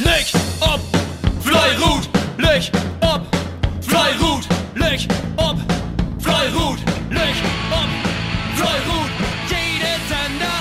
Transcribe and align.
Leg 0.00 0.26
ob, 0.60 0.80
Fleirut, 1.40 2.08
leg 2.36 2.68
ob, 3.00 3.22
Fleirut, 3.80 4.44
leg 4.74 5.06
ob, 5.36 5.56
Fleirut, 6.18 6.78
leg 7.10 7.36
ob, 7.70 7.90
Fleirut. 8.56 9.10
Jede 9.48 9.94
Sender, 10.08 10.58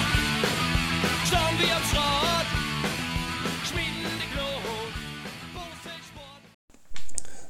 schauen 1.28 1.58
wir 1.58 1.76
am 1.76 1.84
Schrott, 1.90 2.48
schmieden 3.66 4.14
die 4.22 4.30
Glut. 4.36 4.94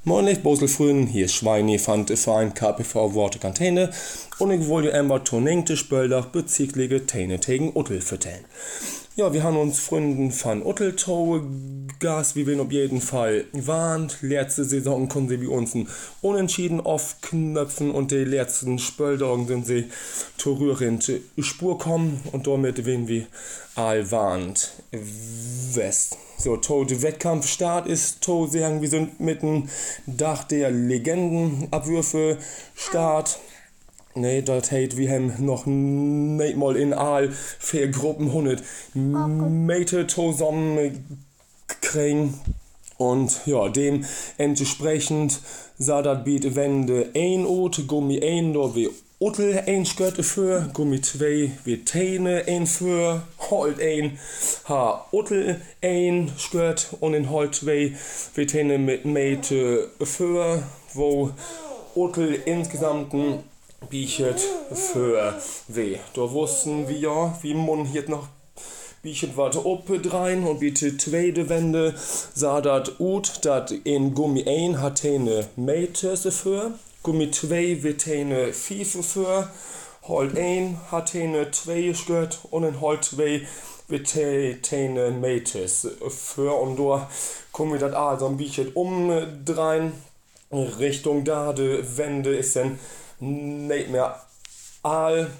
Moin, 0.05 0.27
ich 0.27 0.41
Bosel 0.41 0.69
Frühen, 0.69 1.05
hier 1.05 1.25
ist 1.25 1.33
Schweini 1.33 1.77
der 2.07 2.17
Verein 2.17 2.53
KPV 2.53 3.13
Worte 3.13 3.39
Kantine 3.39 3.91
und 4.39 4.51
ich 4.51 4.69
wollte 4.69 4.93
einmal 4.93 5.21
Tonengte 5.25 5.75
Spöldach 5.75 6.27
bezüglich 6.27 7.07
Täne 7.07 7.41
tegen 7.41 7.75
Uttel 7.75 7.99
vertellen. 7.99 8.45
Ja, 9.15 9.31
wir 9.31 9.43
haben 9.43 9.57
uns 9.57 9.77
Freunden 9.77 10.31
von 10.31 10.65
Utteltow 10.65 11.39
Gas, 11.99 12.35
wie 12.35 12.47
wir 12.47 12.59
auf 12.59 12.71
jeden 12.71 12.99
Fall 12.99 13.45
warnt. 13.51 14.17
Letzte 14.21 14.65
Saison 14.65 15.07
konnten 15.07 15.29
sie 15.29 15.41
wie 15.41 15.45
uns 15.45 15.75
ein 15.75 15.87
Unentschieden 16.21 16.81
aufknöpfen 16.81 17.91
und 17.91 18.09
die 18.09 18.23
letzten 18.23 18.79
Spöldaugen 18.79 19.45
sind 19.45 19.67
sie 19.67 19.91
zur 20.37 20.59
rührend 20.59 21.11
Spur 21.37 21.77
kommen 21.77 22.21
und 22.31 22.47
damit 22.47 22.87
wen 22.87 23.07
wir 23.07 23.27
all 23.75 24.09
warnt 24.09 24.71
West. 24.91 26.17
So, 26.39 26.57
to, 26.57 26.83
der 26.83 27.03
Wettkampfstart 27.03 27.85
ist 27.85 28.21
to 28.21 28.47
sagen, 28.47 28.81
wir 28.81 28.89
sind 28.89 29.19
mitten 29.19 29.69
Dach 30.07 30.43
der 30.43 30.71
Legendenabwürfe 30.71 32.39
Start. 32.73 33.37
Nee, 34.15 34.43
dat 34.43 34.69
heet 34.69 34.95
wie 34.95 35.07
hem 35.07 35.33
noch 35.39 35.65
mal 35.65 36.75
in 36.75 36.93
all 36.93 37.29
vier 37.59 37.89
Gruppen 37.89 38.27
100 38.27 38.63
Meter 38.93 40.07
zusammen 40.07 41.23
kriegen. 41.81 42.39
Und 42.97 43.41
ja, 43.45 43.69
dem 43.69 44.05
entsprechend 44.37 45.39
sah 45.79 46.03
dat 46.03 46.23
Beet 46.23 46.55
Wende 46.55 47.09
ein 47.15 47.45
Ot, 47.45 47.87
Gummi 47.87 48.23
ein, 48.23 48.53
da 48.53 48.75
wie 48.75 48.89
Uttel 49.19 49.63
ein 49.65 49.85
Skirte 49.85 50.21
für, 50.21 50.69
Gummi 50.73 51.01
2 51.01 51.51
wie 51.63 51.77
Täne 51.83 52.43
ein 52.45 52.67
für, 52.67 53.23
Holt 53.49 53.81
ein, 53.81 54.19
ha 54.67 55.07
Uttel 55.11 55.59
ein 55.81 56.31
Skirt 56.37 56.89
und 56.99 57.13
in 57.13 57.29
Holt 57.29 57.55
2 57.55 57.93
wie 58.35 58.45
Täne 58.45 58.77
mit 58.77 59.05
Meter 59.05 59.87
für, 60.03 60.61
wo 60.93 61.31
Uttel 61.95 62.37
insgesamt 62.45 63.11
Biechet 63.89 64.41
für 64.73 65.33
weh. 65.67 65.97
Da 66.13 66.31
wussten 66.31 66.87
wir 66.87 67.33
wie 67.41 67.53
man 67.53 67.85
hier 67.85 68.09
noch 68.09 68.27
Biechet 69.03 69.35
warte 69.35 69.65
oppe 69.65 69.99
drein 69.99 70.45
und 70.45 70.59
bitte 70.59 70.95
zweite 70.97 71.49
Wende 71.49 71.93
sah 72.33 72.61
dat 72.61 73.01
ut, 73.01 73.39
dat 73.41 73.71
in 73.71 74.13
Gummi 74.13 74.45
1 74.47 74.77
hat 74.77 75.03
eine 75.03 75.45
Meitese 75.57 76.31
für, 76.31 76.71
Gummi 77.03 77.29
2 77.29 77.83
wird 77.83 78.07
eine 78.07 78.53
Fiefe 78.53 79.03
für, 79.03 79.49
Holt 80.07 80.37
1 80.37 80.77
hat 80.89 81.13
eine 81.15 81.51
2 81.51 81.93
Skirt 81.93 82.39
und 82.49 82.63
in 82.63 82.79
Holt 82.79 83.03
2 83.03 83.45
wird 83.89 84.15
eine 84.71 85.11
Meitese 85.11 85.91
für 86.09 86.53
und 86.53 86.79
da 86.79 87.09
kommen 87.51 87.73
wir 87.73 87.79
dat 87.79 87.95
also 87.95 88.27
ein 88.27 88.37
Biechet 88.37 88.73
umdrehen. 88.75 89.91
Richtung 90.51 91.25
da, 91.25 91.51
de 91.51 91.83
Wende 91.97 92.35
ist 92.35 92.55
dann 92.55 92.79
nicht 93.23 93.89
mehr 93.89 94.21
all 94.83 95.31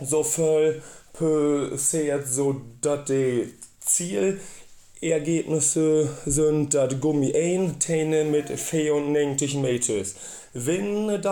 so 0.00 0.22
viel 0.22 0.80
passiert, 1.12 2.26
so 2.26 2.62
dass 2.80 3.04
die 3.06 3.52
Zielergebnisse 3.80 6.08
sind, 6.24 6.72
dass 6.74 7.00
Gummi 7.00 7.34
1 7.34 7.78
Täne 7.78 8.24
mit 8.24 8.48
94 8.48 9.56
Meters 9.56 10.14
windet, 10.52 11.26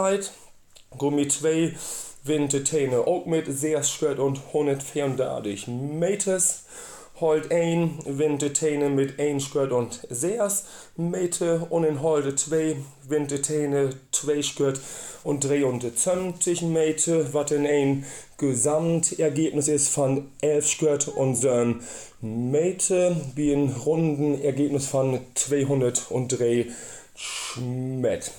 Gummi 0.99 1.29
2 1.29 1.77
windet 2.25 2.69
Täne 2.69 3.07
auch 3.07 3.27
mit 3.27 3.47
6 3.47 4.03
und 4.19 4.41
134 4.49 5.69
Meters. 5.69 6.65
Holt 7.21 7.53
ein 7.53 7.99
Windetäne 8.07 8.89
mit 8.89 9.21
1 9.21 9.45
Schwert 9.45 9.73
und 9.73 10.01
6 10.09 10.65
Meter 10.97 11.71
und 11.71 11.85
in 11.85 12.01
Holde 12.01 12.35
2 12.35 12.77
Windetäne 13.09 13.91
20 14.21 14.57
gehört 14.57 14.81
und 15.25 15.45
23 15.45 16.63
Meter, 16.63 17.33
was 17.33 17.51
in 17.51 17.67
ein 17.67 18.05
Gesamtergebnis 18.39 19.69
ist 19.69 19.89
von 19.89 20.29
11 20.41 20.79
gehört 20.79 21.09
und 21.09 21.45
ähm, 21.45 21.81
Meter, 22.21 23.17
wie 23.35 23.53
ein 23.53 23.71
Rundenergebnis 23.71 24.87
von 24.87 25.21
203 25.35 26.67
Schmett. 27.15 28.31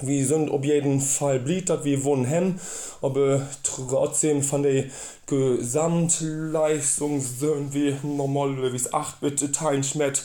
Wir 0.00 0.26
sind 0.26 0.50
auf 0.50 0.64
jeden 0.64 1.00
Fall 1.00 1.40
blieb, 1.40 1.66
dass 1.66 1.84
wir 1.84 2.04
wohnen 2.04 2.28
haben, 2.30 2.60
aber 3.02 3.48
trotzdem 3.64 4.42
von 4.42 4.62
der 4.62 4.84
Gesamtleistung 5.26 7.20
sind 7.20 7.74
wir 7.74 7.98
normal, 8.04 8.72
wie 8.72 8.76
es 8.76 8.92
8 8.92 9.20
bitte 9.20 9.50
teilen 9.50 9.82
Schmett. 9.82 10.22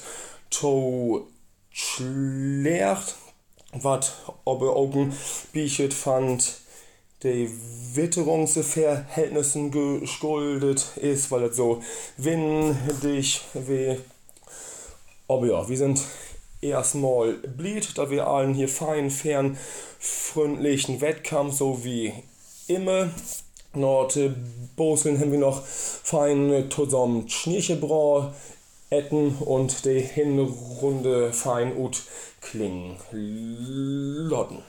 to 0.53 1.27
schlecht 1.71 3.15
was 3.73 4.13
aber 4.45 4.75
Augen 4.75 5.13
biechet 5.51 5.93
fand 5.93 6.61
die 7.23 7.49
Witterungsverhältnissen 7.93 9.71
geschuldet 9.71 10.85
ist, 10.97 11.31
weil 11.31 11.43
es 11.43 11.55
so 11.55 11.81
windig 12.17 13.41
wie. 13.53 13.97
Aber 15.27 15.47
ja, 15.47 15.69
wir 15.69 15.77
sind 15.77 16.01
erstmal 16.61 17.33
blieb, 17.33 17.95
da 17.95 18.09
wir 18.09 18.27
allen 18.27 18.53
hier 18.53 18.67
fein, 18.67 19.09
fern, 19.09 19.57
freundlichen 19.99 21.01
Wettkampf, 21.01 21.55
so 21.55 21.83
wie 21.83 22.13
immer. 22.67 23.09
Nord 23.75 24.19
Boseln 24.75 25.19
haben 25.19 25.31
wir 25.31 25.39
noch 25.39 25.63
fein 25.65 26.69
zusammen 26.69 27.27
Schneechebrau 27.27 28.31
etten 28.93 29.35
und 29.37 29.85
die 29.85 29.99
Hinrunde 29.99 31.33
fein 31.33 31.75
ut 31.77 32.01
klingen 32.41 32.97
lotten. 33.11 34.59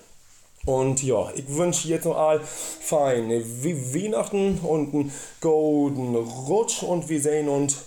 Und 0.67 1.03
ja, 1.03 1.29
ich 1.35 1.55
wünsche 1.55 1.89
jetzt 1.89 2.07
noch 2.07 2.17
all 2.17 2.41
feine 2.41 3.45
Weihnachten 3.45 4.61
und 4.63 4.95
einen 4.95 5.13
golden 5.41 6.17
Rutsch 6.17 6.83
und 6.83 7.09
wir 7.09 7.21
sehen 7.21 7.49
uns 7.49 7.85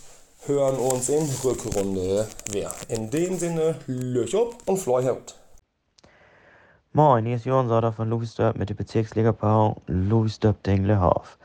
hören 0.47 0.77
uns 0.77 1.09
in 1.09 1.27
Rückrunde 1.43 2.27
wieder. 2.51 2.71
In 2.87 3.09
dem 3.09 3.37
Sinne, 3.37 3.75
Löch 3.87 4.35
ab 4.35 4.55
und 4.65 4.77
Fleu 4.77 5.03
haut. 5.05 5.35
Moin, 6.93 7.25
hier 7.25 7.35
ist 7.35 7.45
Johann 7.45 7.67
Sauter 7.67 7.91
von 7.91 8.09
Louis 8.09 8.33
Dörp 8.35 8.57
mit 8.57 8.69
der 8.69 8.75
Bezirksliga 8.75 9.33
Pau 9.33 9.81
Louis 9.87 10.39
Dörp 10.39 10.63
Denglehof. 10.63 11.37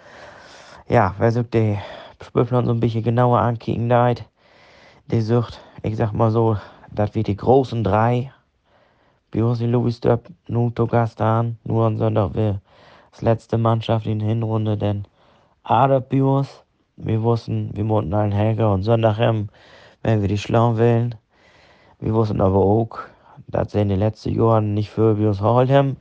Ja, 0.88 1.14
wer 1.18 1.32
sucht 1.32 1.54
die 1.54 1.78
Spielplan 2.22 2.66
so 2.66 2.72
ein 2.72 2.80
bisschen 2.80 3.02
genauer 3.02 3.40
ankicken 3.40 3.88
leid, 3.88 4.24
der 5.12 5.20
sucht, 5.20 5.60
ich 5.82 5.98
sag 5.98 6.12
mal 6.14 6.30
so, 6.30 6.56
dass 6.90 7.14
wir 7.14 7.22
die 7.22 7.36
großen 7.36 7.84
drei 7.84 8.32
in 9.60 9.70
Louis 9.70 10.00
Dörp 10.00 10.30
nur 10.48 10.74
zu 10.74 10.86
Gast 10.86 11.20
haben. 11.20 11.58
Nur 11.64 11.84
am 11.84 11.98
Sonntag 11.98 12.34
wir 12.34 12.62
das 13.10 13.20
letzte 13.20 13.58
Mannschaft 13.58 14.06
in 14.06 14.20
der 14.20 14.28
Hinrunde, 14.28 14.78
denn 14.78 15.04
Adab 15.64 16.08
bei 16.08 16.24
uns. 16.24 16.64
Wir 16.96 17.22
wussten, 17.22 17.76
wir 17.76 17.84
mussten 17.84 18.14
allen 18.14 18.32
Helger 18.32 18.72
und 18.72 18.84
Sonntag 18.84 19.18
haben, 19.18 19.50
wenn 20.02 20.22
wir 20.22 20.28
die 20.28 20.38
Schlauen 20.38 20.78
wählen. 20.78 21.14
Wir 22.00 22.14
wussten 22.14 22.40
aber 22.40 22.60
auch, 22.60 23.00
dass 23.48 23.72
sie 23.72 23.82
in 23.82 23.90
den 23.90 23.98
letzten 23.98 24.34
Jahren 24.34 24.72
nicht 24.72 24.88
für 24.88 25.12
uns 25.12 25.40
geholt 25.40 25.70
haben. 25.70 25.98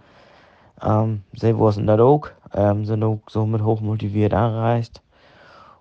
Ähm, 0.81 1.23
sie 1.33 1.57
wussten 1.57 1.85
das 1.85 1.99
auch, 1.99 2.27
ähm, 2.53 2.85
sind 2.85 3.03
auch 3.03 3.19
somit 3.27 3.61
hochmotiviert 3.61 4.33
angereist. 4.33 5.01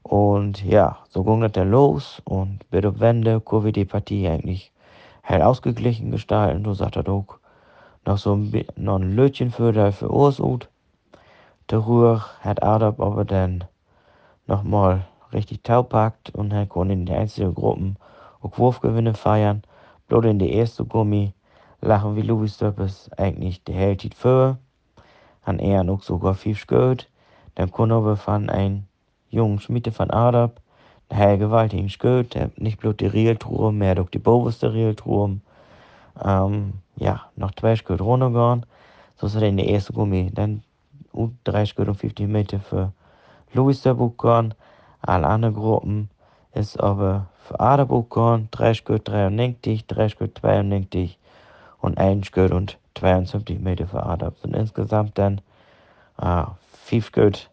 Und 0.03 0.65
ja, 0.65 0.99
so 1.09 1.25
ging 1.25 1.41
das 1.41 1.53
dann 1.53 1.71
los 1.71 2.22
und 2.25 2.69
bei 2.71 2.81
der 2.81 2.99
Wende 3.00 3.41
können 3.41 3.65
wir 3.65 3.72
die 3.72 3.84
Partie 3.84 4.28
eigentlich 4.28 4.72
halt 5.22 5.43
ausgeglichen 5.43 6.11
gestalten. 6.11 6.64
Du 6.64 6.75
sagst 6.75 6.97
das 6.97 7.06
auch 7.06 7.38
noch 8.05 8.19
so 8.19 8.35
ein, 8.35 8.52
ein 8.76 9.14
Lötchen 9.14 9.50
für, 9.50 9.73
der 9.73 9.93
für. 9.93 10.69
Der 11.70 11.79
Ruhr 11.79 12.25
hat 12.41 12.62
Adab 12.62 13.00
aber 13.00 13.25
dann 13.25 13.64
nochmal 14.47 15.06
richtig 15.32 15.62
taupackt 15.62 16.35
und 16.35 16.50
er 16.50 16.67
konnte 16.67 16.94
in 16.94 17.06
den 17.06 17.17
einzelnen 17.17 17.55
Gruppen 17.55 17.96
auch 18.41 18.58
Wurfgewinne 18.58 19.14
feiern. 19.14 19.62
Bloß 20.08 20.25
in 20.25 20.41
der 20.41 20.53
ersten 20.53 20.88
Gummi 20.88 21.32
lachen 21.81 22.17
wie 22.17 22.23
Louis 22.23 22.58
Döppes 22.58 23.11
eigentlich 23.17 23.62
der 23.62 23.76
Held 23.76 24.14
für. 24.14 24.58
Han 25.46 25.58
er 25.61 25.85
noch 25.85 26.03
sogar 26.03 26.35
viel 26.35 26.56
skøt. 26.56 27.08
Dann 27.55 27.70
konnte 27.70 28.05
wir 28.05 28.17
von 28.17 28.50
ein 28.50 28.88
jungen 29.31 29.61
Schmiede 29.61 29.93
von 29.93 30.11
Adab, 30.11 30.61
Herr 31.09 31.38
gewaltigen 31.38 31.88
skøt, 31.88 32.35
der 32.35 32.50
nicht 32.56 32.79
bloß 32.79 32.97
die 32.97 33.06
Rieltruhe, 33.06 33.73
mehr 33.73 33.97
doch 33.97 34.11
die 34.11 34.19
bovenste 34.19 34.73
Rieltruhe. 34.73 35.41
Ähm, 36.23 36.75
ja, 36.97 37.23
noch 37.37 37.53
zwei 37.53 37.75
Skøt 37.75 38.00
runtergegangen. 38.00 38.67
So 39.17 39.27
ist 39.27 39.35
er 39.35 39.43
in 39.43 39.56
der 39.56 39.69
ersten 39.69 39.94
Gummi. 39.94 40.31
Dann 40.32 40.62
drei 41.44 41.67
Skøt 41.67 41.88
und 41.88 41.97
50 41.97 42.29
Meter 42.29 42.61
für 42.61 42.93
Louis 43.53 43.82
der 43.82 43.94
Bukan, 43.94 44.55
alle 45.03 45.27
anderen 45.27 45.55
Gruppen 45.55 46.11
ist 46.55 46.79
aber 46.79 47.27
für 47.47 47.59
Aderbuchkorn 47.59 48.49
3 48.50 48.73
Gut 48.85 49.09
93, 49.09 49.87
3 49.87 50.09
Gut 50.11 50.38
92 50.38 51.19
und 51.81 51.99
1 51.99 52.32
Gut 52.32 52.53
und 52.53 52.79
72 52.94 53.59
Meter 53.61 53.87
für 53.87 54.05
Adab. 54.05 54.38
Sind 54.38 54.55
insgesamt 54.55 55.19
dann 55.19 55.41
äh, 56.21 56.44
5 56.85 57.12
Gut 57.12 57.50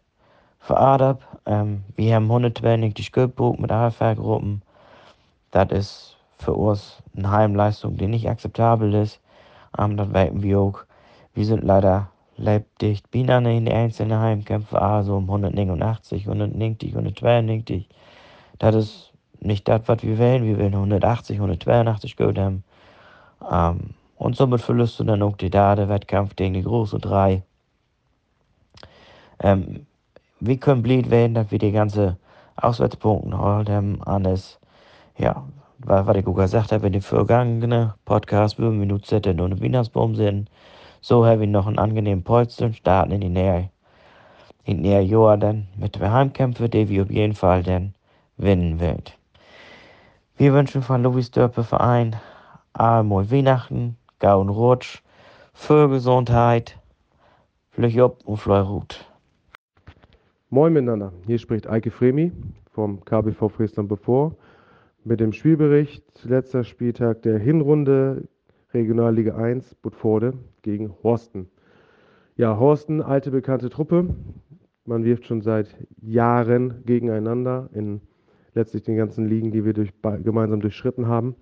Adab. 0.66 1.40
Ähm, 1.46 1.84
wir 1.96 2.14
haben 2.14 2.24
192 2.24 3.12
Gutbuch 3.12 3.58
mit 3.58 3.72
AFR-Gruppen. 3.72 4.62
Das 5.50 5.70
ist 5.70 6.16
für 6.38 6.54
uns 6.54 7.02
eine 7.16 7.30
Heimleistung, 7.30 7.96
die 7.96 8.06
nicht 8.06 8.28
akzeptabel 8.28 8.94
ist. 8.94 9.20
Ähm, 9.78 9.96
das 9.96 10.08
merken 10.08 10.42
wir 10.42 10.60
auch. 10.60 10.80
Wir 11.34 11.46
sind 11.46 11.64
leider 11.64 12.10
leibdicht 12.36 13.10
Bienen 13.10 13.46
in 13.46 13.66
die 13.66 13.72
einzelnen 13.72 14.20
Heimkämpfe, 14.20 14.80
also 14.80 15.16
um 15.16 15.24
189, 15.24 16.26
190, 16.26 16.90
192. 16.90 17.88
Das 18.58 18.74
ist 18.74 19.12
nicht 19.40 19.68
das, 19.68 19.82
was 19.86 20.02
wir 20.02 20.18
wählen. 20.18 20.44
Wir 20.44 20.58
wählen 20.58 20.74
180, 20.74 21.36
182 21.36 22.16
gut 22.16 22.38
haben. 22.38 22.64
Ähm, 23.50 23.94
und 24.16 24.36
somit 24.36 24.60
verlierst 24.60 24.98
du 24.98 25.04
dann 25.04 25.22
auch 25.22 25.36
die 25.36 25.50
Dade 25.50 25.88
Wettkampf 25.88 26.34
gegen 26.36 26.54
die 26.54 26.62
große 26.62 26.98
drei. 26.98 27.42
Ähm, 29.40 29.86
können 30.60 30.82
blieb 30.82 31.10
werden, 31.10 31.34
dass 31.34 31.50
wir 31.50 31.58
die 31.58 31.72
ganze 31.72 32.16
Auswärtspunkte 32.56 33.36
haben. 33.36 34.02
Anders, 34.02 34.58
ja, 35.16 35.44
was 35.78 36.16
ich 36.16 36.26
auch 36.26 36.34
gesagt 36.34 36.72
habe, 36.72 36.86
in 36.86 36.92
den 36.92 37.02
vergangenen 37.02 37.92
Podcast 38.04 38.58
würden 38.58 38.80
wir 38.80 38.86
nur 38.86 39.02
Zettel 39.02 39.40
und 39.40 39.62
Weihnachtsbaum 39.62 40.14
sind. 40.14 40.50
So 41.00 41.24
haben 41.24 41.40
wir 41.40 41.46
noch 41.46 41.66
einen 41.66 41.78
angenehmen 41.78 42.24
Polster 42.24 42.66
und 42.66 42.76
starten 42.76 43.12
in 43.12 43.20
die 43.20 43.28
Nähe. 43.28 43.70
In 44.64 44.80
Nähe 44.82 45.02
Jahr 45.02 45.36
dann 45.36 45.68
mit 45.76 45.94
den 45.94 46.10
Heimkämpfen, 46.10 46.70
die 46.70 46.88
wir 46.88 47.02
auf 47.02 47.10
jeden 47.10 47.34
Fall 47.34 47.62
dann 47.62 47.94
gewinnen 48.36 48.80
wird. 48.80 49.16
Wir 50.36 50.52
wünschen 50.52 50.82
von 50.82 51.02
Louis 51.02 51.30
Dörpe 51.30 51.64
Verein 51.64 52.16
einmal 52.72 53.30
Weihnachten, 53.30 53.96
gauen 54.18 54.48
Rutsch, 54.48 55.02
für 55.52 55.88
Gesundheit, 55.88 56.78
Flüch 57.70 58.00
ob 58.00 58.24
und 58.24 58.36
Fleu 58.36 58.60
Ruth. 58.60 59.07
Moin 60.50 60.72
miteinander, 60.72 61.12
hier 61.26 61.36
spricht 61.36 61.68
Eike 61.68 61.90
Fremi 61.90 62.32
vom 62.70 63.04
KBV 63.04 63.50
Friesland 63.50 63.86
bevor 63.90 64.34
mit 65.04 65.20
dem 65.20 65.34
Spielbericht 65.34 66.24
letzter 66.24 66.64
Spieltag 66.64 67.20
der 67.20 67.38
Hinrunde 67.38 68.26
Regionalliga 68.72 69.36
1 69.36 69.74
Budforde 69.74 70.32
gegen 70.62 70.94
Horsten. 71.02 71.50
Ja, 72.36 72.58
Horsten, 72.58 73.02
alte 73.02 73.30
bekannte 73.30 73.68
Truppe. 73.68 74.14
Man 74.86 75.04
wirft 75.04 75.26
schon 75.26 75.42
seit 75.42 75.68
Jahren 76.00 76.82
gegeneinander 76.86 77.68
in 77.74 78.00
letztlich 78.54 78.84
den 78.84 78.96
ganzen 78.96 79.26
Ligen, 79.26 79.50
die 79.50 79.66
wir 79.66 79.74
durch, 79.74 79.92
gemeinsam 80.24 80.60
durchschritten 80.60 81.08
haben. 81.08 81.34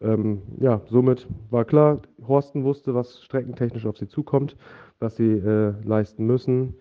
Ähm, 0.00 0.42
ja, 0.60 0.82
somit 0.86 1.26
war 1.50 1.64
klar, 1.64 2.00
Horsten 2.28 2.62
wusste, 2.62 2.94
was 2.94 3.24
streckentechnisch 3.24 3.86
auf 3.86 3.98
sie 3.98 4.06
zukommt, 4.06 4.56
was 5.00 5.16
sie 5.16 5.32
äh, 5.32 5.74
leisten 5.82 6.26
müssen. 6.26 6.76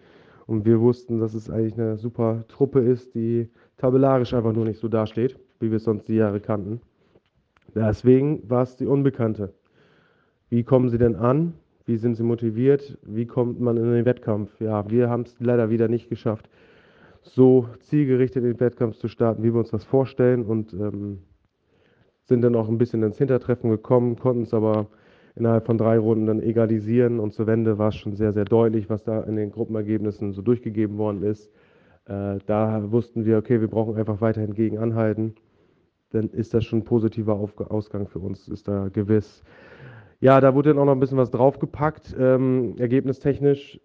Und 0.47 0.65
wir 0.65 0.79
wussten, 0.79 1.19
dass 1.19 1.33
es 1.33 1.49
eigentlich 1.49 1.73
eine 1.73 1.97
super 1.97 2.45
Truppe 2.47 2.79
ist, 2.79 3.15
die 3.15 3.49
tabellarisch 3.77 4.33
einfach 4.33 4.53
nur 4.53 4.65
nicht 4.65 4.79
so 4.79 4.87
dasteht, 4.87 5.37
wie 5.59 5.71
wir 5.71 5.77
es 5.77 5.83
sonst 5.83 6.07
die 6.07 6.15
Jahre 6.15 6.39
kannten. 6.39 6.81
Deswegen 7.73 8.47
war 8.49 8.63
es 8.63 8.77
die 8.77 8.85
Unbekannte. 8.85 9.53
Wie 10.49 10.63
kommen 10.63 10.89
sie 10.89 10.97
denn 10.97 11.15
an? 11.15 11.53
Wie 11.85 11.97
sind 11.97 12.15
sie 12.15 12.23
motiviert? 12.23 12.97
Wie 13.03 13.25
kommt 13.25 13.59
man 13.59 13.77
in 13.77 13.91
den 13.91 14.05
Wettkampf? 14.05 14.59
Ja, 14.59 14.89
wir 14.89 15.09
haben 15.09 15.23
es 15.23 15.35
leider 15.39 15.69
wieder 15.69 15.87
nicht 15.87 16.09
geschafft, 16.09 16.49
so 17.21 17.67
zielgerichtet 17.79 18.43
in 18.43 18.51
den 18.51 18.59
Wettkampf 18.59 18.97
zu 18.97 19.07
starten, 19.07 19.43
wie 19.43 19.53
wir 19.53 19.59
uns 19.59 19.71
das 19.71 19.83
vorstellen 19.83 20.45
und 20.45 20.73
ähm, 20.73 21.19
sind 22.23 22.41
dann 22.41 22.55
auch 22.55 22.69
ein 22.69 22.77
bisschen 22.77 23.03
ins 23.03 23.17
Hintertreffen 23.17 23.69
gekommen, 23.69 24.17
konnten 24.17 24.43
es 24.43 24.53
aber 24.53 24.87
innerhalb 25.35 25.65
von 25.65 25.77
drei 25.77 25.97
Runden 25.97 26.25
dann 26.25 26.41
egalisieren 26.41 27.19
und 27.19 27.33
zur 27.33 27.47
Wende 27.47 27.77
war 27.77 27.89
es 27.89 27.95
schon 27.95 28.15
sehr, 28.15 28.31
sehr 28.31 28.45
deutlich, 28.45 28.89
was 28.89 29.03
da 29.03 29.21
in 29.21 29.35
den 29.35 29.51
Gruppenergebnissen 29.51 30.31
so 30.31 30.41
durchgegeben 30.41 30.97
worden 30.97 31.23
ist. 31.23 31.51
Äh, 32.05 32.39
da 32.45 32.91
wussten 32.91 33.25
wir, 33.25 33.37
okay, 33.37 33.59
wir 33.59 33.67
brauchen 33.67 33.95
einfach 33.97 34.21
weiterhin 34.21 34.53
gegen 34.53 34.77
anhalten. 34.77 35.35
Dann 36.11 36.29
ist 36.29 36.53
das 36.53 36.63
schon 36.63 36.79
ein 36.79 36.83
positiver 36.85 37.33
Auf 37.33 37.59
Ausgang 37.59 38.07
für 38.07 38.19
uns, 38.19 38.47
ist 38.47 38.67
da 38.67 38.89
gewiss. 38.89 39.43
Ja, 40.21 40.39
da 40.39 40.55
wurde 40.55 40.69
dann 40.69 40.79
auch 40.79 40.85
noch 40.85 40.93
ein 40.93 40.99
bisschen 40.99 41.17
was 41.17 41.31
draufgepackt. 41.31 42.15
Ähm, 42.17 42.75
ergebnistechnisch 42.77 43.81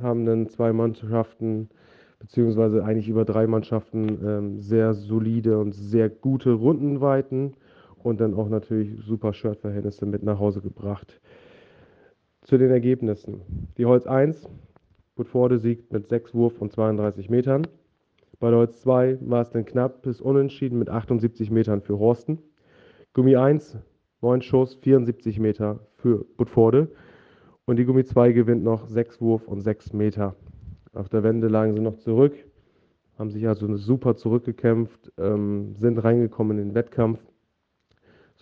haben 0.00 0.24
dann 0.24 0.46
zwei 0.46 0.72
Mannschaften 0.72 1.68
beziehungsweise 2.20 2.84
eigentlich 2.84 3.08
über 3.08 3.24
drei 3.24 3.48
Mannschaften 3.48 4.18
ähm, 4.24 4.60
sehr 4.60 4.94
solide 4.94 5.58
und 5.58 5.74
sehr 5.74 6.08
gute 6.08 6.52
Rundenweiten 6.52 7.54
und 8.04 8.20
dann 8.20 8.34
auch 8.34 8.48
natürlich 8.48 8.96
super 9.04 9.32
Shirtverhältnisse 9.32 10.06
mit 10.06 10.22
nach 10.22 10.38
Hause 10.38 10.60
gebracht. 10.60 11.20
Zu 12.42 12.58
den 12.58 12.70
Ergebnissen. 12.70 13.42
Die 13.78 13.86
Holz 13.86 14.06
1, 14.06 14.48
Budforde 15.14 15.58
siegt 15.58 15.92
mit 15.92 16.08
6 16.08 16.34
Wurf 16.34 16.60
und 16.60 16.72
32 16.72 17.30
Metern. 17.30 17.66
Bei 18.40 18.50
der 18.50 18.58
Holz 18.58 18.80
2 18.80 19.18
war 19.20 19.42
es 19.42 19.50
dann 19.50 19.64
knapp 19.64 20.02
bis 20.02 20.20
unentschieden 20.20 20.78
mit 20.78 20.90
78 20.90 21.50
Metern 21.50 21.80
für 21.80 21.98
Horsten. 21.98 22.38
Gummi 23.12 23.36
1, 23.36 23.78
9 24.22 24.42
Schuss, 24.42 24.74
74 24.74 25.38
Meter 25.38 25.80
für 25.96 26.24
Budforde. 26.36 26.88
Und 27.66 27.76
die 27.76 27.84
Gummi 27.84 28.04
2 28.04 28.32
gewinnt 28.32 28.64
noch 28.64 28.86
6 28.88 29.20
Wurf 29.20 29.46
und 29.46 29.60
6 29.60 29.92
Meter. 29.92 30.34
Auf 30.92 31.08
der 31.08 31.22
Wende 31.22 31.48
lagen 31.48 31.74
sie 31.74 31.80
noch 31.80 31.96
zurück, 31.96 32.34
haben 33.18 33.30
sich 33.30 33.46
also 33.46 33.76
super 33.76 34.16
zurückgekämpft, 34.16 35.12
ähm, 35.18 35.74
sind 35.76 35.98
reingekommen 36.02 36.58
in 36.58 36.68
den 36.70 36.74
Wettkampf. 36.74 37.20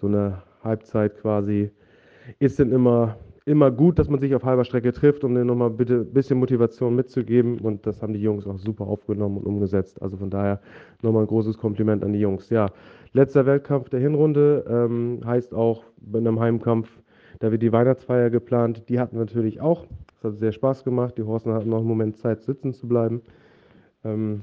So 0.01 0.07
eine 0.07 0.43
Halbzeit 0.65 1.19
quasi 1.21 1.71
ist 2.39 2.59
dann 2.59 2.73
immer, 2.73 3.17
immer 3.45 3.71
gut, 3.71 3.99
dass 3.99 4.09
man 4.09 4.21
sich 4.21 4.35
auf 4.35 4.45
halber 4.45 4.65
Strecke 4.65 4.93
trifft, 4.93 5.25
um 5.25 5.35
denen 5.35 5.47
nochmal 5.47 5.71
bitte 5.71 6.01
ein 6.01 6.13
bisschen 6.13 6.39
Motivation 6.39 6.97
mitzugeben. 6.97 7.59
Und 7.61 7.87
das 7.87 8.03
haben 8.03 8.15
die 8.15 8.23
Jungs 8.23 8.47
auch 8.47 8.59
super 8.59 8.87
aufgenommen 8.87 9.39
und 9.39 9.47
umgesetzt. 9.47 10.01
Also 10.01 10.17
von 10.17 10.31
daher 10.31 10.61
nochmal 11.03 11.25
ein 11.25 11.29
großes 11.29 11.59
Kompliment 11.59 12.03
an 12.03 12.13
die 12.13 12.21
Jungs. 12.21 12.49
Ja, 12.49 12.71
letzter 13.13 13.45
Wettkampf 13.45 13.91
der 13.91 14.01
Hinrunde 14.01 14.65
ähm, 14.69 15.21
heißt 15.25 15.53
auch 15.55 15.85
bei 15.99 16.19
einem 16.19 16.41
Heimkampf, 16.41 16.89
da 17.41 17.51
wird 17.51 17.63
die 17.63 17.73
Weihnachtsfeier 17.73 18.31
geplant. 18.31 18.89
Die 18.89 18.99
hatten 18.99 19.17
wir 19.17 19.21
natürlich 19.21 19.61
auch. 19.61 19.87
Es 20.17 20.25
hat 20.25 20.39
sehr 20.39 20.53
Spaß 20.53 20.85
gemacht. 20.85 21.17
Die 21.19 21.23
Horsten 21.23 21.53
hatten 21.53 21.69
noch 21.69 21.79
einen 21.79 21.89
Moment 21.89 22.17
Zeit, 22.17 22.43
sitzen 22.43 22.73
zu 22.73 22.89
bleiben. 22.89 23.23
Ähm, 24.05 24.41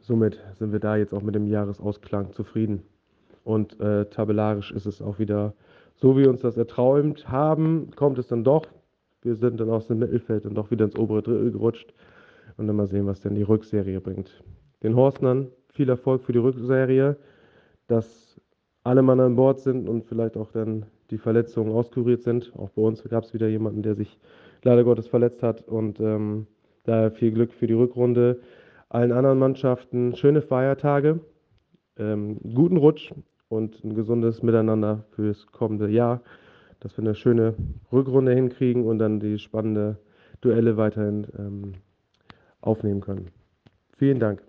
somit 0.00 0.40
sind 0.54 0.72
wir 0.72 0.80
da 0.80 0.96
jetzt 0.96 1.14
auch 1.14 1.22
mit 1.22 1.34
dem 1.34 1.46
Jahresausklang 1.46 2.32
zufrieden. 2.32 2.82
Und 3.44 3.78
äh, 3.80 4.06
tabellarisch 4.06 4.72
ist 4.72 4.86
es 4.86 5.02
auch 5.02 5.18
wieder 5.18 5.54
so, 5.94 6.16
wie 6.16 6.22
wir 6.22 6.30
uns 6.30 6.40
das 6.40 6.56
erträumt 6.56 7.28
haben, 7.28 7.90
kommt 7.94 8.18
es 8.18 8.28
dann 8.28 8.44
doch. 8.44 8.66
Wir 9.22 9.36
sind 9.36 9.60
dann 9.60 9.70
aus 9.70 9.86
dem 9.86 9.98
Mittelfeld 9.98 10.46
und 10.46 10.54
doch 10.54 10.70
wieder 10.70 10.84
ins 10.84 10.96
obere 10.96 11.22
Drittel 11.22 11.52
gerutscht. 11.52 11.94
Und 12.56 12.66
dann 12.66 12.76
mal 12.76 12.86
sehen, 12.86 13.06
was 13.06 13.20
denn 13.20 13.34
die 13.34 13.42
Rückserie 13.42 14.00
bringt. 14.00 14.42
Den 14.82 14.96
Horstnern 14.96 15.48
viel 15.68 15.88
Erfolg 15.88 16.22
für 16.22 16.32
die 16.32 16.38
Rückserie, 16.38 17.16
dass 17.86 18.40
alle 18.84 19.02
Mann 19.02 19.20
an 19.20 19.36
Bord 19.36 19.60
sind 19.60 19.88
und 19.88 20.04
vielleicht 20.04 20.36
auch 20.36 20.50
dann 20.50 20.86
die 21.10 21.18
Verletzungen 21.18 21.72
auskuriert 21.72 22.22
sind. 22.22 22.52
Auch 22.56 22.70
bei 22.70 22.82
uns 22.82 23.02
gab 23.04 23.24
es 23.24 23.32
wieder 23.32 23.48
jemanden, 23.48 23.82
der 23.82 23.94
sich 23.94 24.18
leider 24.64 24.84
Gottes 24.84 25.06
verletzt 25.06 25.42
hat. 25.42 25.66
Und 25.68 26.00
ähm, 26.00 26.46
daher 26.84 27.10
viel 27.10 27.30
Glück 27.30 27.52
für 27.52 27.66
die 27.66 27.74
Rückrunde. 27.74 28.40
Allen 28.88 29.12
anderen 29.12 29.38
Mannschaften 29.38 30.16
schöne 30.16 30.42
Feiertage, 30.42 31.20
ähm, 31.96 32.38
guten 32.54 32.76
Rutsch 32.76 33.12
und 33.52 33.84
ein 33.84 33.94
gesundes 33.94 34.42
Miteinander 34.42 35.04
fürs 35.14 35.46
kommende 35.46 35.88
Jahr, 35.88 36.22
dass 36.80 36.96
wir 36.96 37.04
eine 37.04 37.14
schöne 37.14 37.54
Rückrunde 37.92 38.34
hinkriegen 38.34 38.84
und 38.84 38.98
dann 38.98 39.20
die 39.20 39.38
spannende 39.38 39.98
Duelle 40.40 40.76
weiterhin 40.76 41.26
ähm, 41.38 41.74
aufnehmen 42.62 43.02
können. 43.02 43.30
Vielen 43.98 44.18
Dank. 44.18 44.42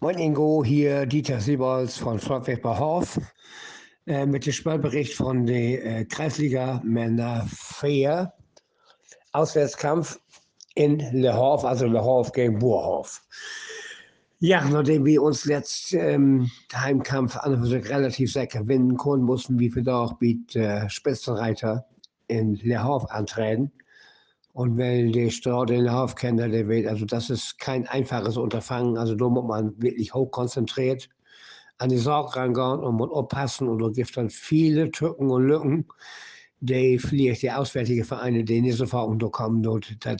Moin 0.00 0.18
Ingo, 0.18 0.62
hier 0.62 1.06
Dieter 1.06 1.40
Siebholz 1.40 1.96
von 1.96 2.18
Flottweg 2.18 2.62
bei 2.62 2.78
Horf. 2.78 3.18
Äh, 4.06 4.26
mit 4.26 4.46
dem 4.46 4.52
Spielbericht 4.52 5.14
von 5.14 5.46
der 5.46 5.84
äh, 5.84 6.04
Kreisliga 6.04 6.80
Männer 6.84 7.46
4. 7.48 8.32
Auswärtskampf 9.32 10.20
in 10.74 10.98
Le 11.12 11.34
Horf, 11.34 11.64
also 11.64 11.86
Le 11.86 12.02
Horf 12.02 12.30
gegen 12.32 12.58
Burhof. 12.58 13.20
Ja, 14.40 14.64
nachdem 14.68 15.04
wir 15.04 15.20
uns 15.22 15.46
letzt 15.46 15.92
ähm, 15.94 16.48
Heimkampf 16.72 17.36
relativ 17.44 18.32
sehr 18.32 18.46
gewinnen 18.46 18.96
konnten, 18.96 19.26
mussten 19.26 19.58
wir 19.58 19.72
für 19.72 19.92
auch 19.92 20.20
mit 20.20 20.54
äh, 20.54 20.88
Spitzenreiter 20.88 21.84
in 22.28 22.54
Le 22.54 22.82
Horf 22.82 23.04
antreten. 23.10 23.72
Und 24.52 24.76
wenn 24.76 25.10
der 25.10 25.30
Strau 25.30 25.64
den 25.64 25.82
Le 25.82 25.92
Horf 25.92 26.14
kennt, 26.14 26.38
der 26.38 26.68
wird, 26.68 26.86
also 26.86 27.04
das 27.04 27.30
ist 27.30 27.58
kein 27.58 27.88
einfaches 27.88 28.36
Unterfangen. 28.36 28.96
Also 28.96 29.16
da 29.16 29.28
muss 29.28 29.44
man 29.44 29.80
wirklich 29.82 30.14
hoch 30.14 30.30
konzentriert 30.30 31.08
an 31.78 31.88
die 31.88 31.98
Sorge 31.98 32.36
rangehen 32.36 32.80
und 32.80 32.96
muss 32.96 33.10
aufpassen 33.10 33.68
und 33.68 33.80
da 33.80 33.88
gibt 33.88 34.16
dann 34.16 34.30
viele 34.30 34.90
Tücken 34.90 35.30
und 35.30 35.44
Lücken, 35.44 35.86
die 36.60 36.98
vielleicht 36.98 37.42
die 37.42 37.52
auswärtigen 37.52 38.04
Vereine, 38.04 38.44
die 38.44 38.60
nicht 38.60 38.78
sofort 38.78 39.08
unterkommen, 39.08 39.62
das 39.62 39.80
äh, 40.04 40.16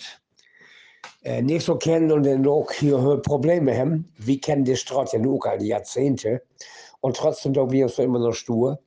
nicht 1.43 1.67
so 1.67 1.77
kennen 1.77 2.13
und 2.13 2.25
dann 2.25 2.47
auch 2.47 2.71
hier 2.71 2.99
Probleme 3.23 3.77
haben. 3.77 4.13
Wir 4.19 4.41
kennen 4.41 4.65
die 4.65 4.77
Straße 4.77 5.21
auch 5.27 5.45
all 5.45 5.63
Jahrzehnte 5.63 6.43
und 7.01 7.17
trotzdem 7.17 7.53
da 7.53 7.71
wir 7.71 7.89
so 7.89 8.03
immer 8.03 8.19
noch 8.19 8.33
stur. 8.33 8.79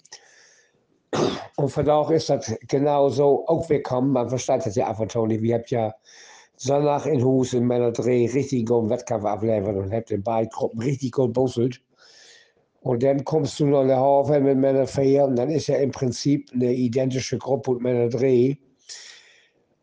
Und 1.57 1.69
von 1.69 1.85
da 1.85 2.09
ist 2.09 2.29
das 2.29 2.55
genauso 2.67 3.45
auch 3.47 3.69
willkommen. 3.69 4.11
Man 4.11 4.29
versteht 4.29 4.65
das 4.65 4.75
ja 4.75 4.87
einfach, 4.87 5.07
Toni. 5.07 5.41
Wir 5.41 5.55
haben 5.55 5.65
ja 5.67 5.93
Sonntag 6.55 7.05
in 7.05 7.23
Hus 7.23 7.53
in 7.53 7.65
meiner 7.65 7.91
Dreh 7.91 8.27
richtig 8.27 8.67
gut 8.67 8.89
Wettkampf 8.89 9.25
ablevern 9.25 9.77
und 9.77 9.93
habt 9.93 10.09
den 10.09 10.23
beiden 10.23 10.49
Gruppen 10.49 10.81
richtig 10.81 11.11
gut 11.11 11.33
busselt. 11.33 11.81
Und 12.81 13.03
dann 13.03 13.23
kommst 13.25 13.59
du 13.59 13.67
noch 13.67 13.83
nach 13.83 13.97
Hause 13.97 14.39
mit 14.39 14.57
meiner 14.57 14.87
Feier 14.87 15.25
und 15.27 15.35
dann 15.35 15.49
ist 15.49 15.67
ja 15.67 15.77
im 15.77 15.91
Prinzip 15.91 16.49
eine 16.53 16.73
identische 16.73 17.37
Gruppe 17.37 17.73
mit 17.73 17.81
meiner 17.81 18.09
Dreh. 18.09 18.55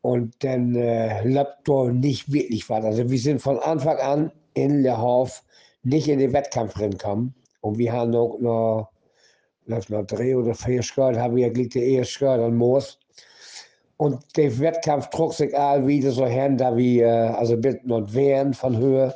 Und 0.09 0.43
dann 0.43 0.75
äh, 0.75 1.45
da 1.65 1.85
nicht 1.85 2.33
wirklich 2.33 2.71
was. 2.71 2.83
Also 2.83 3.11
wir 3.11 3.19
sind 3.19 3.43
von 3.43 3.59
Anfang 3.59 3.99
an 3.99 4.33
in 4.55 4.83
Le 4.83 4.97
Havre 4.97 5.43
nicht 5.83 6.09
in 6.09 6.19
den 6.19 6.33
Wettkampf 6.33 6.81
reingekommen. 6.81 7.35
Und 7.61 7.77
wir 7.77 7.93
haben 7.93 8.13
noch, 8.13 8.39
noch, 8.41 8.89
noch 9.67 10.07
drei 10.07 10.35
oder 10.35 10.55
vier 10.55 10.83
Schritte, 10.83 11.21
haben 11.21 11.37
wir 11.37 11.51
gleich 11.51 11.69
die 11.69 11.93
erste 11.93 12.15
Schritte 12.15 12.47
an 12.47 12.57
Moos. 12.57 12.99
Und 13.99 14.25
der 14.35 14.59
Wettkampf 14.59 15.11
trug 15.11 15.35
sich 15.35 15.55
all 15.55 15.87
wieder 15.87 16.11
so 16.11 16.25
hin, 16.25 16.57
da 16.57 16.75
wir, 16.75 17.05
äh, 17.05 17.11
also 17.11 17.59
mit 17.59 17.85
und 17.85 18.15
wehren 18.15 18.55
von 18.55 18.79
Höhe, 18.79 19.15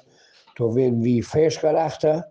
da 0.58 0.74
werden 0.74 1.02
wir 1.02 1.24
vier 1.24 1.50
Schritte 1.50 1.80
achter. 1.80 2.30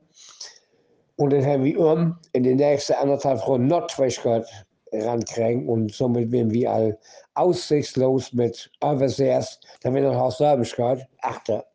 Und 1.15 1.34
dann 1.34 1.44
haben 1.44 1.63
wir 1.63 1.80
um 1.80 2.15
in 2.34 2.44
den 2.44 2.58
nächsten 2.58 2.94
anderthalb 2.94 3.48
Runden 3.48 3.70
noch 3.70 3.88
zwei 3.88 4.12
Schritte 4.12 4.46
rankriegen 4.91 5.67
und 5.67 5.93
somit 5.93 6.31
werden 6.31 6.51
wir 6.51 6.71
all 6.71 7.00
aussichtslos 7.36 8.33
mit 8.33 8.69
Overseers, 8.81 9.60
wird 9.83 10.03
noch 10.03 10.31
Serbischkeit, 10.31 11.07
Achter. 11.21 11.65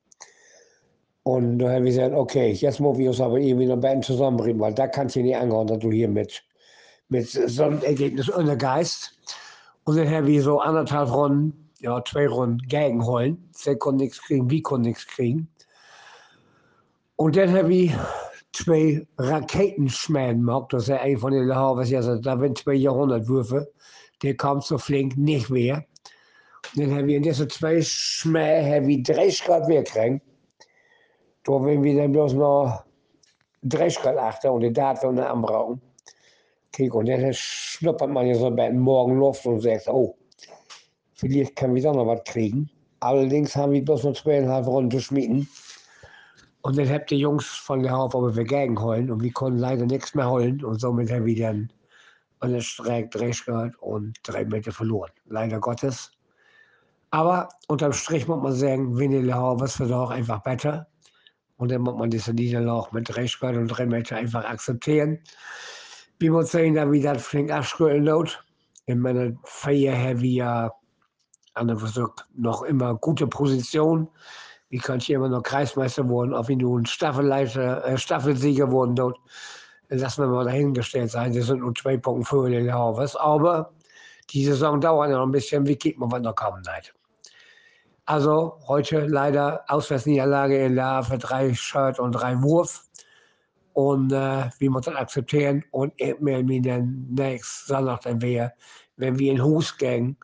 Und 1.23 1.59
dann 1.59 1.71
haben 1.71 1.85
wir 1.85 1.93
gesagt, 1.93 2.15
okay, 2.15 2.53
jetzt 2.53 2.79
müssen 2.79 2.99
wir 2.99 3.09
uns 3.09 3.21
aber 3.21 3.39
irgendwie 3.39 3.67
noch 3.67 3.81
beiden 3.81 4.03
zusammenbringen, 4.03 4.61
weil 4.61 4.75
da 4.75 4.87
kannst 4.87 5.17
du 5.17 5.21
nicht 5.21 5.37
angehen, 5.37 5.67
dass 5.67 5.79
du 5.81 5.91
hier 5.91 6.09
mit, 6.09 6.43
mit 7.09 7.27
so 7.29 7.65
einem 7.65 7.83
Ergebnis 7.83 8.29
untergeist. 8.29 9.13
Und 9.85 9.97
dann 9.97 10.09
haben 10.09 10.27
wir 10.27 10.43
so 10.43 10.61
anderthalb 10.61 11.13
Runden, 11.13 11.71
ja, 11.81 12.03
zwei 12.05 12.29
Runden 12.29 12.59
gegenholen. 12.69 13.49
Sie 13.53 13.75
konnten 13.77 14.03
nichts 14.03 14.23
kriegen, 14.23 14.49
wir 14.49 14.63
konnten 14.63 14.87
nichts 14.87 15.07
kriegen. 15.07 15.49
Und 17.17 17.37
dann 17.37 17.53
haben 17.53 17.71
wir 17.71 17.93
zwei 18.57 19.07
Raketenschmähen 19.19 20.39
gemacht. 20.39 20.73
Das 20.73 20.85
ist 20.85 20.89
ja 20.89 21.01
ein 21.01 21.19
von 21.19 21.33
den 21.33 21.55
Havers, 21.55 21.93
also 21.93 22.17
da 22.17 22.39
sind 22.39 22.59
zwei 22.59 22.75
Jahrhundertwürfe. 22.75 23.71
Der 24.23 24.37
kam 24.37 24.61
so 24.61 24.79
flink 24.79 25.17
nicht 25.17 25.51
mehr. 25.51 25.85
Und 26.75 26.83
dann 26.83 26.95
haben 26.97 27.07
wir 27.07 27.17
in 27.19 27.23
diese 27.23 27.47
zwei 27.49 27.81
Schmähen 27.83 28.75
haben 28.75 28.87
wir 28.87 29.03
drei 29.03 29.29
Grad 29.29 29.69
mehr 29.69 29.83
gekriegt. 29.83 30.23
Da 31.45 31.53
werden 31.53 31.83
wir 31.85 31.97
dann 31.97 32.13
bloß 32.13 32.33
noch 32.35 32.83
drei 33.63 33.89
Grad 33.89 34.17
achter 34.17 34.53
und 34.53 34.63
die 34.63 34.73
Daten 34.73 35.01
von 35.01 35.17
der 35.17 35.31
anbrauchen. 35.31 35.81
Und 36.79 37.09
dann 37.09 37.33
schnuppert 37.33 38.11
man 38.11 38.27
ja 38.27 38.35
so 38.35 38.51
bei 38.51 38.71
Morgenluft 38.71 39.47
und 39.47 39.61
sagt, 39.61 39.89
oh, 39.89 40.17
vielleicht 41.15 41.57
können 41.57 41.75
wir 41.75 41.83
da 41.83 41.93
noch 41.93 42.07
was 42.07 42.25
kriegen. 42.25 42.69
Allerdings 43.01 43.55
haben 43.57 43.73
wir 43.73 43.85
bloß 43.85 44.05
noch 44.05 44.15
zweieinhalb 44.15 44.67
Runden 44.67 44.91
zu 44.91 45.01
schmieden. 45.01 45.49
Und 46.67 46.77
dann 46.77 46.91
habt 46.91 47.13
die 47.13 47.21
Jungs 47.21 47.47
von 47.47 47.85
der 47.85 47.93
Hauptwache 47.93 48.35
wir 48.35 48.43
gegenholen 48.43 49.09
und 49.09 49.23
wir 49.23 49.33
konnten 49.33 49.61
leider 49.61 49.87
nichts 49.87 50.17
mehr 50.17 50.29
holen 50.29 50.65
und 50.65 50.81
somit 50.81 51.13
haben 51.13 51.25
wir 51.25 51.37
dann 51.37 51.73
an 52.41 52.55
der 52.55 52.61
Strecke 52.61 53.33
Schritt 53.33 53.77
und 53.79 54.19
drei 54.25 54.45
Meter 54.45 54.73
verloren. 54.73 55.13
Leider 55.27 55.61
Gottes. 55.61 56.11
Aber 57.13 57.49
unterm 57.69 57.93
Strich 57.93 58.27
muss 58.27 58.43
man 58.43 58.53
sagen, 58.53 58.99
Winnelau 58.99 59.61
was 59.61 59.77
für 59.77 59.97
auch 59.97 60.11
einfach 60.11 60.43
besser. 60.43 60.89
Und 61.57 61.71
dann 61.71 61.83
muss 61.83 61.95
man 61.95 62.11
diese 62.11 62.35
Niederlage 62.35 62.89
mit 62.91 63.15
Schritt 63.31 63.57
und 63.57 63.69
drei 63.69 63.87
Meter 63.87 64.17
einfach 64.17 64.45
akzeptieren. 64.45 65.21
Wir 66.19 66.33
muss 66.33 66.51
sagen, 66.51 66.75
dass 66.75 66.91
wir 66.91 67.01
das 67.01 67.25
flink 67.25 67.53
abschrüllen 67.53 68.07
laut. 68.07 68.45
In 68.87 68.99
meiner 68.99 69.31
Feier 69.45 69.97
haben 69.97 70.21
wir 70.21 70.33
ja 70.33 70.73
an 71.55 71.69
der 71.69 71.79
Versuch 71.79 72.13
noch 72.35 72.63
immer 72.63 72.97
gute 72.97 73.29
Position 73.29 74.09
wie 74.69 74.79
kann 74.79 74.99
ich 74.99 75.11
immer 75.11 75.29
noch 75.29 75.43
Kreismeister 75.43 76.05
ob 76.09 76.51
ich 76.51 76.57
nun 76.57 76.87
Staffelleiter, 76.87 77.85
äh, 77.85 77.99
Staffelsieger 77.99 78.71
worden 78.71 78.97
dort, 78.97 79.19
lassen 79.89 80.23
wir 80.23 80.29
mal 80.29 80.45
dahingestellt 80.45 81.11
sein. 81.11 81.33
Das 81.33 81.47
sind 81.47 81.61
nur 81.61 81.75
zwei 81.75 81.97
Punkte 81.97 82.29
für 82.29 82.51
den 82.51 82.73
Havers. 82.73 83.15
Aber 83.17 83.73
die 84.31 84.45
Saison 84.45 84.81
dauert 84.81 85.11
noch 85.11 85.23
ein 85.23 85.31
bisschen. 85.31 85.67
Wie 85.67 85.77
geht 85.77 85.99
man, 85.99 86.23
noch 86.23 86.35
kommen 86.35 86.65
wird? 86.67 86.93
Also 88.07 88.59
heute 88.67 89.07
leider 89.07 89.65
Auswärtsniederlage 89.69 90.65
in 90.65 90.77
der 90.77 91.03
für 91.03 91.19
drei 91.19 91.55
Shirt 91.55 91.99
und 91.99 92.13
drei 92.13 92.41
Wurf. 92.43 92.85
Und 93.73 94.13
äh, 94.13 94.49
wie 94.59 94.69
man 94.69 94.83
das 94.83 94.95
akzeptieren 94.95 95.63
und 95.71 95.93
mehr 96.21 96.43
mir 96.43 96.63
dann 96.63 97.07
nächstes 97.11 97.67
Sonntag 97.67 98.01
dann 98.03 98.23
wäre, 98.23 98.53
wenn 98.97 99.19
wir 99.19 99.33
in 99.33 99.43
Hus 99.43 99.77
gehen, 99.77 100.17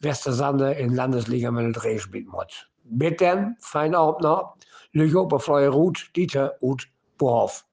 Westersande 0.00 0.72
in 0.74 0.94
Landesliga 0.94 1.50
mit 1.50 1.64
dem 1.64 1.72
Dreh 1.72 1.98
spielen 1.98 2.28
muss. 2.28 2.71
Mit 2.94 3.18
dem 3.18 3.56
fijn 3.60 3.94
avond 3.96 4.20
nog. 4.20 4.56
Lugo, 4.90 5.26
mevrouw 5.26 5.70
Roet, 5.70 6.08
Dieter, 6.12 6.56
Oet, 6.60 6.88
Bohoff. 7.16 7.66